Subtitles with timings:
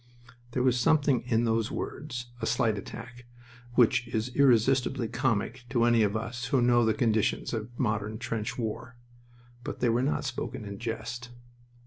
[0.53, 3.27] There was something in those words, "a slight attack,"
[3.75, 8.57] which is irresistibly comic to any of us who know the conditions of modern trench
[8.57, 8.95] war.
[9.63, 11.29] But they were not spoken in jest.